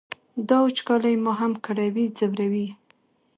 [0.47, 2.71] دا وچکالي ما هم کړوي ځوروي یې.